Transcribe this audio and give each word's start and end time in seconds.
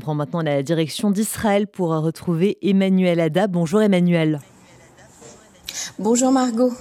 prend 0.00 0.14
maintenant 0.14 0.42
la 0.42 0.62
direction 0.64 1.10
d'Israël 1.10 1.68
pour 1.68 1.90
retrouver 1.90 2.58
Emmanuel 2.62 3.20
Ada. 3.20 3.46
Bonjour 3.46 3.80
Emmanuel. 3.80 4.40
Bonjour 5.98 6.32
Margot. 6.32 6.72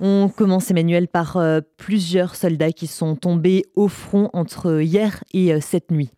On 0.00 0.28
commence 0.28 0.70
Emmanuel 0.70 1.08
par 1.08 1.36
euh, 1.36 1.60
plusieurs 1.76 2.34
soldats 2.34 2.72
qui 2.72 2.86
sont 2.86 3.16
tombés 3.16 3.64
au 3.76 3.88
front 3.88 4.30
entre 4.32 4.80
hier 4.82 5.22
et 5.32 5.52
euh, 5.52 5.60
cette 5.60 5.90
nuit. 5.90 6.10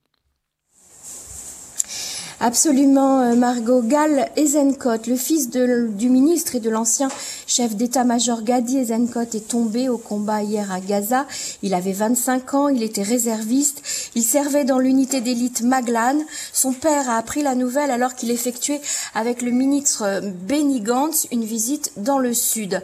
Absolument, 2.40 3.20
euh, 3.20 3.36
Margot. 3.36 3.80
Gal 3.82 4.28
Ezenkot, 4.36 5.06
le 5.06 5.16
fils 5.16 5.50
du 5.50 6.10
ministre 6.10 6.56
et 6.56 6.60
de 6.60 6.68
l'ancien 6.68 7.08
chef 7.46 7.76
d'état-major 7.76 8.42
Gadi 8.42 8.78
Ezenkot, 8.78 9.34
est 9.34 9.48
tombé 9.48 9.88
au 9.88 9.98
combat 9.98 10.42
hier 10.42 10.72
à 10.72 10.80
Gaza. 10.80 11.26
Il 11.62 11.74
avait 11.74 11.92
25 11.92 12.54
ans, 12.54 12.68
il 12.68 12.82
était 12.82 13.02
réserviste, 13.02 13.82
il 14.14 14.22
servait 14.22 14.64
dans 14.64 14.78
l'unité 14.78 15.20
d'élite 15.20 15.62
Maglan. 15.62 16.18
Son 16.52 16.72
père 16.72 17.08
a 17.08 17.18
appris 17.18 17.42
la 17.42 17.54
nouvelle 17.54 17.90
alors 17.90 18.14
qu'il 18.14 18.30
effectuait 18.30 18.80
avec 19.14 19.40
le 19.40 19.52
ministre 19.52 20.20
Benny 20.46 20.80
Gantz 20.80 21.28
une 21.30 21.44
visite 21.44 21.92
dans 21.96 22.18
le 22.18 22.34
sud. 22.34 22.82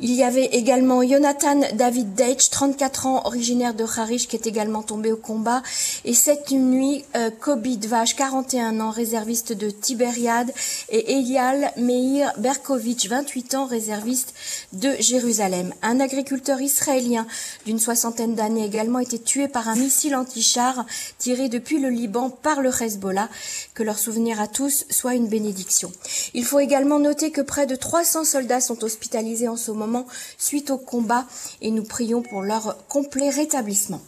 Il 0.00 0.14
y 0.14 0.22
avait 0.22 0.44
également 0.44 1.02
Jonathan 1.02 1.60
David 1.74 2.14
Deitch, 2.14 2.50
34 2.50 3.06
ans, 3.06 3.22
originaire 3.24 3.74
de 3.74 3.82
Harish, 3.82 4.28
qui 4.28 4.36
est 4.36 4.46
également 4.46 4.82
tombé 4.82 5.10
au 5.10 5.16
combat. 5.16 5.60
Et 6.04 6.14
cette 6.14 6.52
nuit, 6.52 7.04
euh, 7.16 7.30
Kobi 7.30 7.78
Dvash, 7.78 8.14
41 8.14 8.78
ans, 8.78 8.92
réserviste 8.92 9.52
de 9.52 9.70
Tibériade, 9.70 10.52
et 10.88 11.14
Elial 11.18 11.72
Meir 11.76 12.32
Berkovitch, 12.38 13.08
28 13.08 13.56
ans, 13.56 13.66
réserviste 13.66 14.34
de 14.72 14.94
Jérusalem. 15.00 15.74
Un 15.82 15.98
agriculteur 15.98 16.60
israélien 16.60 17.26
d'une 17.66 17.80
soixantaine 17.80 18.36
d'années 18.36 18.66
également 18.66 19.00
été 19.00 19.18
tué 19.18 19.48
par 19.48 19.68
un 19.68 19.74
missile 19.74 20.14
anti-char 20.14 20.86
tiré 21.18 21.48
depuis 21.48 21.80
le 21.80 21.88
Liban 21.88 22.30
par 22.30 22.62
le 22.62 22.70
Hezbollah. 22.70 23.28
Que 23.74 23.82
leur 23.82 23.98
souvenir 23.98 24.40
à 24.40 24.46
tous 24.46 24.84
soit 24.90 25.14
une 25.14 25.26
bénédiction. 25.26 25.90
Il 26.34 26.44
faut 26.44 26.60
également 26.60 27.00
noter 27.00 27.32
que 27.32 27.40
près 27.40 27.66
de 27.66 27.74
300 27.74 28.22
soldats 28.22 28.60
sont 28.60 28.84
hospitalisés 28.84 29.48
en 29.48 29.56
ce 29.56 29.72
moment 29.72 29.87
suite 30.36 30.70
au 30.70 30.78
combat 30.78 31.24
et 31.60 31.70
nous 31.70 31.84
prions 31.84 32.22
pour 32.22 32.42
leur 32.42 32.76
complet 32.88 33.30
rétablissement. 33.30 34.00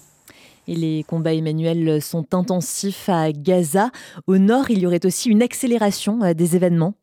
Et 0.69 0.77
les 0.77 1.05
combats, 1.05 1.35
Emmanuel, 1.35 2.01
sont 2.01 2.35
intensifs 2.35 3.09
à 3.09 3.33
Gaza. 3.33 3.91
Au 4.27 4.39
nord, 4.39 4.71
il 4.71 4.79
y 4.79 4.87
aurait 4.87 5.05
aussi 5.05 5.29
une 5.29 5.43
accélération 5.43 6.23
euh, 6.23 6.35
des 6.35 6.55
événements. 6.55 6.95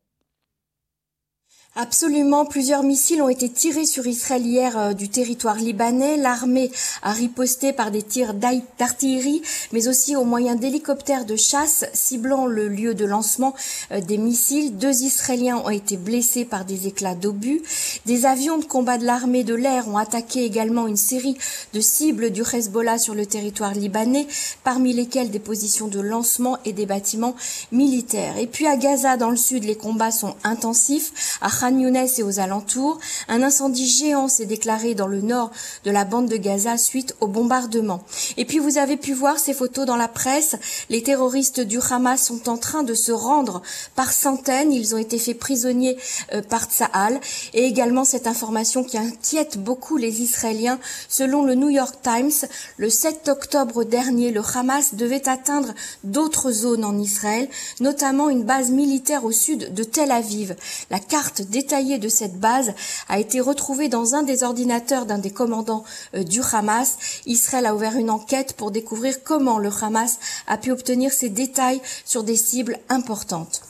Absolument, 1.76 2.44
plusieurs 2.44 2.82
missiles 2.82 3.22
ont 3.22 3.28
été 3.28 3.48
tirés 3.48 3.84
sur 3.84 4.04
Israël 4.06 4.44
hier 4.44 4.76
euh, 4.76 4.92
du 4.94 5.10
territoire 5.10 5.54
libanais. 5.54 6.16
L'armée 6.16 6.72
a 7.02 7.12
riposté 7.12 7.72
par 7.72 7.92
des 7.92 8.02
tirs 8.02 8.34
d'artillerie, 8.34 9.42
mais 9.72 9.86
aussi 9.86 10.16
au 10.16 10.24
moyen 10.24 10.56
d'hélicoptères 10.56 11.24
de 11.24 11.36
chasse 11.36 11.84
ciblant 11.92 12.46
le 12.46 12.68
lieu 12.68 12.94
de 12.94 13.04
lancement 13.04 13.54
euh, 13.92 14.00
des 14.00 14.16
missiles. 14.16 14.76
Deux 14.76 15.02
Israéliens 15.02 15.58
ont 15.58 15.70
été 15.70 15.96
blessés 15.96 16.44
par 16.44 16.64
des 16.64 16.88
éclats 16.88 17.14
d'obus. 17.14 17.62
Des 18.06 18.26
avions 18.26 18.58
de 18.58 18.64
combat 18.64 18.98
de 18.98 19.04
l'armée 19.04 19.44
de 19.44 19.54
l'air 19.54 19.86
ont 19.88 19.98
attaqué 19.98 20.44
également 20.44 20.88
une 20.88 20.96
série 20.96 21.36
de 21.74 21.80
cibles 21.80 22.30
du 22.30 22.42
Hezbollah 22.42 22.98
sur 22.98 23.14
le 23.14 23.26
territoire 23.26 23.74
libanais, 23.74 24.26
parmi 24.64 24.94
lesquelles 24.94 25.30
des 25.30 25.38
positions 25.38 25.86
de 25.86 26.00
lancement 26.00 26.58
et 26.64 26.72
des 26.72 26.86
bâtiments 26.86 27.36
militaires. 27.70 28.36
Et 28.38 28.48
puis 28.48 28.66
à 28.66 28.76
Gaza, 28.76 29.16
dans 29.16 29.30
le 29.30 29.36
sud, 29.36 29.62
les 29.62 29.76
combats 29.76 30.10
sont 30.10 30.34
intensifs. 30.42 31.38
Younes 31.66 31.96
et 31.96 32.22
aux 32.22 32.40
alentours, 32.40 32.98
un 33.28 33.42
incendie 33.42 33.86
géant 33.86 34.28
s'est 34.28 34.46
déclaré 34.46 34.94
dans 34.94 35.06
le 35.06 35.20
nord 35.20 35.50
de 35.84 35.90
la 35.90 36.04
bande 36.04 36.28
de 36.28 36.36
Gaza 36.36 36.78
suite 36.78 37.16
au 37.20 37.26
bombardement. 37.26 38.02
Et 38.36 38.44
puis 38.44 38.58
vous 38.58 38.78
avez 38.78 38.96
pu 38.96 39.12
voir 39.12 39.38
ces 39.38 39.54
photos 39.54 39.86
dans 39.86 39.96
la 39.96 40.08
presse. 40.08 40.56
Les 40.88 41.02
terroristes 41.02 41.60
du 41.60 41.78
Hamas 41.90 42.22
sont 42.22 42.48
en 42.48 42.56
train 42.56 42.82
de 42.82 42.94
se 42.94 43.12
rendre 43.12 43.62
par 43.96 44.12
centaines. 44.12 44.72
Ils 44.72 44.94
ont 44.94 44.98
été 44.98 45.18
faits 45.18 45.38
prisonniers 45.38 45.96
euh, 46.32 46.42
par 46.42 46.64
Tsahal. 46.64 47.20
Et 47.54 47.64
également 47.64 48.04
cette 48.04 48.26
information 48.26 48.84
qui 48.84 48.98
inquiète 48.98 49.58
beaucoup 49.58 49.96
les 49.96 50.22
Israéliens. 50.22 50.78
Selon 51.08 51.44
le 51.44 51.54
New 51.54 51.70
York 51.70 51.96
Times, 52.02 52.48
le 52.76 52.90
7 52.90 53.28
octobre 53.28 53.84
dernier, 53.84 54.30
le 54.30 54.42
Hamas 54.54 54.94
devait 54.94 55.28
atteindre 55.28 55.74
d'autres 56.04 56.50
zones 56.50 56.84
en 56.84 56.96
Israël, 56.98 57.48
notamment 57.80 58.28
une 58.30 58.44
base 58.44 58.70
militaire 58.70 59.24
au 59.24 59.32
sud 59.32 59.74
de 59.74 59.84
Tel 59.84 60.10
Aviv. 60.10 60.56
La 60.90 60.98
carte 60.98 61.42
détaillé 61.48 61.98
de 61.98 62.08
cette 62.08 62.38
base 62.38 62.72
a 63.08 63.18
été 63.18 63.40
retrouvé 63.40 63.88
dans 63.88 64.14
un 64.14 64.22
des 64.22 64.42
ordinateurs 64.42 65.06
d'un 65.06 65.18
des 65.18 65.30
commandants 65.30 65.84
euh, 66.14 66.22
du 66.22 66.40
Hamas. 66.52 67.22
Israël 67.26 67.66
a 67.66 67.74
ouvert 67.74 67.96
une 67.96 68.10
enquête 68.10 68.54
pour 68.56 68.70
découvrir 68.70 69.22
comment 69.22 69.58
le 69.58 69.70
Hamas 69.82 70.18
a 70.46 70.58
pu 70.58 70.70
obtenir 70.70 71.12
ces 71.12 71.28
détails 71.28 71.80
sur 72.04 72.24
des 72.24 72.36
cibles 72.36 72.78
importantes. 72.88 73.62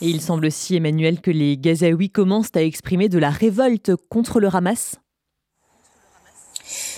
Et 0.00 0.08
il 0.08 0.20
semble 0.20 0.46
aussi, 0.46 0.74
Emmanuel, 0.74 1.20
que 1.20 1.30
les 1.30 1.56
Gazaouis 1.56 2.10
commencent 2.10 2.56
à 2.56 2.62
exprimer 2.62 3.08
de 3.08 3.18
la 3.18 3.30
révolte 3.30 3.92
contre 4.08 4.40
le 4.40 4.48
Hamas. 4.52 4.96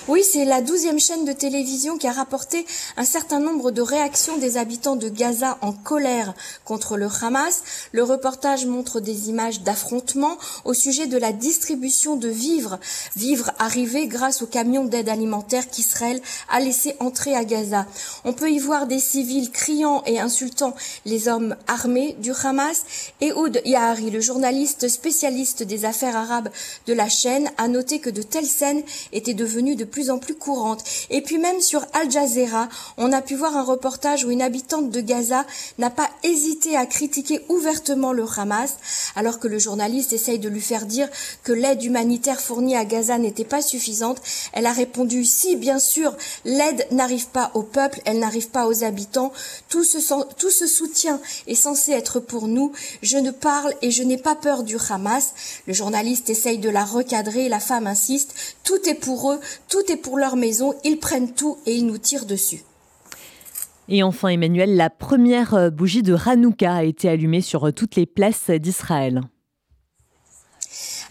Oui, 0.07 0.23
c'est 0.23 0.45
la 0.45 0.61
douzième 0.61 1.01
chaîne 1.01 1.25
de 1.25 1.33
télévision 1.33 1.97
qui 1.97 2.07
a 2.07 2.13
rapporté 2.13 2.67
un 2.99 3.07
certain 3.07 3.41
nombre 3.41 3.71
de 3.71 3.81
réactions 3.81 4.37
des 4.37 4.59
habitants 4.59 4.97
de 4.97 5.09
Gaza 5.09 5.57
en 5.63 5.73
colère 5.73 6.35
contre 6.67 6.99
le 6.99 7.09
Hamas. 7.23 7.63
Le 7.93 8.03
reportage 8.03 8.67
montre 8.67 9.01
des 9.01 9.31
images 9.31 9.63
d'affrontements 9.63 10.37
au 10.67 10.75
sujet 10.75 11.07
de 11.07 11.17
la 11.17 11.33
distribution 11.33 12.17
de 12.17 12.29
vivres, 12.29 12.79
vivres 13.17 13.51
arrivés 13.59 14.07
grâce 14.07 14.43
aux 14.43 14.47
camions 14.47 14.85
d'aide 14.85 15.09
alimentaire 15.09 15.71
qu'Israël 15.71 16.21
a 16.51 16.61
laissé 16.61 16.97
entrer 17.01 17.35
à 17.35 17.47
Gaza. 17.47 17.87
On 18.27 18.35
peut 18.35 18.51
y 18.51 18.59
voir 18.59 18.87
des 18.87 19.01
civils 19.01 19.51
criant 19.51 20.03
et 20.05 20.21
insultant 20.21 20.75
les 21.07 21.29
hommes 21.29 21.57
armés 21.67 22.15
du 22.21 22.33
Hamas. 22.33 22.83
Et 23.23 23.33
Oud 23.33 23.63
Yahari, 23.65 24.11
le 24.11 24.21
journaliste 24.21 24.87
spécialiste 24.87 25.63
des 25.63 25.87
affaires 25.87 26.17
arabes 26.17 26.51
de 26.87 26.93
la 26.93 27.09
chaîne, 27.09 27.51
a 27.57 27.69
noté 27.69 28.01
que 28.01 28.11
de 28.11 28.21
telles 28.21 28.45
scènes 28.45 28.83
étaient 29.11 29.33
devenues 29.33 29.77
de 29.77 29.94
plus 29.95 30.11
en 30.11 30.19
plus 30.19 30.35
courante. 30.35 30.83
Et 31.09 31.23
puis 31.23 31.39
même 31.39 31.61
sur 31.61 31.87
Al 31.93 32.11
Jazeera, 32.11 32.69
on 32.97 33.13
a 33.13 33.23
pu 33.23 33.37
voir 33.37 33.57
un 33.57 33.63
reportage 33.63 34.25
où 34.25 34.31
une 34.33 34.43
habitante 34.43 34.91
de 34.91 35.01
Gaza 35.01 35.47
n'a 35.79 35.89
pas 35.89 36.11
hésité 36.25 36.77
à 36.77 36.85
critiquer 36.85 37.41
ouvertement 37.49 38.13
le 38.13 38.25
Hamas, 38.37 38.75
alors 39.15 39.39
que 39.39 39.47
le 39.47 39.61
journaliste 39.61 40.13
essaye 40.13 40.41
de 40.41 40.49
lui 40.49 40.61
faire 40.61 40.87
dire 40.87 41.09
que 41.45 41.53
l'aide 41.53 41.85
humanitaire 41.85 42.41
fournie 42.41 42.75
à 42.75 42.85
Gaza 42.85 43.19
n'était 43.19 43.45
pas 43.45 43.63
suffisante. 43.63 44.21
Elle 44.53 44.67
a 44.67 44.73
répondu 44.73 45.25
si, 45.25 45.55
bien 45.55 45.79
sûr, 45.79 46.17
l'aide 46.45 46.89
n'arrive 46.91 47.29
pas 47.29 47.53
au 47.55 47.63
peuple, 47.63 48.01
elle 48.05 48.19
n'arrive 48.19 48.49
pas 48.49 48.67
aux 48.67 48.83
habitants. 48.83 49.33
Tout 49.69 49.85
ce, 49.85 49.99
tout 50.35 50.51
ce 50.51 50.67
soutien 50.67 51.21
est 51.47 51.55
censé 51.55 51.93
être 51.93 52.19
pour 52.19 52.49
nous. 52.49 52.73
Je 53.03 53.19
ne 53.19 53.31
parle 53.31 53.73
et 53.81 53.93
je 53.93 54.03
n'ai 54.03 54.19
pas 54.19 54.35
peur 54.35 54.65
du 54.65 54.77
Hamas. 54.91 55.35
Le 55.69 55.73
journaliste 55.73 56.31
essaye 56.31 56.59
de 56.59 56.69
la 56.69 56.85
recadrer, 56.85 57.49
la 57.49 57.61
femme 57.61 57.87
insiste. 57.87 58.35
Tout 58.65 58.89
est 58.89 58.95
pour 58.95 59.31
eux, 59.31 59.39
tout 59.69 59.84
est 59.91 59.97
pour 59.97 60.19
leur 60.19 60.37
maison, 60.37 60.75
ils 60.85 60.99
prennent 60.99 61.33
tout 61.33 61.59
et 61.67 61.75
ils 61.75 61.87
nous 61.87 61.99
tirent 61.99 62.27
dessus. 62.27 62.63
Et 63.89 64.03
enfin, 64.03 64.29
Emmanuel, 64.29 64.77
la 64.77 64.89
première 64.89 65.55
euh, 65.55 65.71
bougie 65.71 66.03
de 66.03 66.15
Hanouka 66.15 66.75
a 66.75 66.85
été 66.85 67.09
allumée 67.09 67.43
sur 67.43 67.69
euh, 67.69 67.73
toutes 67.73 67.97
les 67.97 68.07
places 68.07 68.51
d'Israël. 68.51 69.21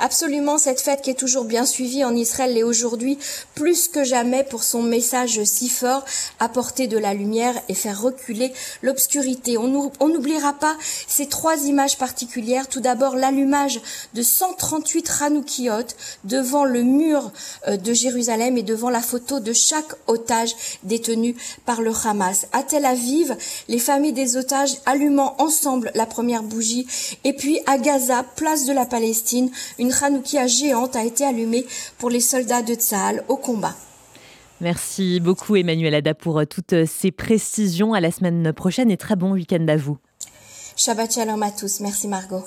Absolument, 0.03 0.58
cette 0.58 0.81
fête 0.81 1.02
qui 1.02 1.12
est 1.12 1.14
toujours 1.14 1.46
bien 1.46 1.66
suivie 1.66 2.03
en 2.03 2.14
Israël 2.14 2.58
et 2.58 2.64
aujourd'hui 2.64 3.18
plus 3.56 3.88
que 3.88 4.03
jamais 4.03 4.44
pour 4.44 4.66
son 4.66 4.84
message 4.84 5.41
si 5.46 5.69
fort, 5.69 6.03
apporter 6.41 6.88
de 6.88 6.97
la 6.97 7.14
lumière 7.14 7.56
et 7.69 7.74
faire 7.74 8.02
reculer 8.02 8.52
l'obscurité. 8.81 9.58
On 9.58 9.69
n'oubliera 10.09 10.52
pas 10.52 10.75
ces 11.08 11.28
trois 11.28 11.56
images 11.68 11.97
particulières. 11.97 12.68
Tout 12.68 12.81
d'abord, 12.81 13.16
l'allumage 13.16 13.80
de 14.13 14.22
138 14.22 15.09
Hanoukiot 15.22 15.96
devant 16.25 16.66
le 16.66 16.84
mur 16.84 17.31
euh, 17.69 17.78
de 17.78 17.94
Jérusalem 17.94 18.58
et 18.58 18.63
devant 18.63 18.90
la 18.90 19.02
photo 19.02 19.40
de 19.40 19.53
chaque 19.53 19.94
otage 20.08 20.53
détenu 20.84 21.38
par 21.66 21.81
le 21.81 21.94
Hamas. 22.03 22.47
À 22.52 22.63
Tel 22.63 22.84
Aviv, 22.84 23.38
les 23.69 23.80
familles 23.80 24.12
des 24.12 24.36
otages 24.36 24.75
allumant 24.86 25.42
ensemble 25.42 25.92
la 25.95 26.06
première 26.06 26.44
bougie. 26.44 26.88
Et 27.24 27.31
puis 27.31 27.62
à 27.68 27.77
Gaza, 27.77 28.25
place 28.36 28.66
de 28.66 28.74
la 28.74 28.86
Palestine, 28.86 29.50
une 29.80 29.93
Hanoukia 30.01 30.48
géante 30.48 30.95
a 30.95 31.04
été 31.04 31.25
allumée 31.25 31.66
pour 31.98 32.10
les 32.10 32.22
soldats 32.22 32.62
de 32.62 32.74
Tsahal 32.74 33.24
au 33.28 33.38
combat. 33.38 33.75
Merci 34.62 35.19
beaucoup 35.19 35.57
Emmanuel 35.57 35.94
Ada 35.94 36.13
pour 36.13 36.40
euh, 36.40 36.45
toutes 36.45 36.74
euh, 36.74 36.86
ces 36.88 37.12
précisions. 37.12 37.94
À 37.94 38.00
la 38.00 38.12
semaine 38.12 38.54
prochaine 38.54 38.90
et 38.90 38.98
très 38.98 39.18
bon 39.18 39.34
week-end 39.34 39.68
à 39.68 39.75
vous. 39.75 39.98
Shabbat 40.78 41.13
shalom 41.13 41.44
à 41.44 41.51
tous. 41.51 41.81
Merci 41.81 42.07
Margot. 42.07 42.44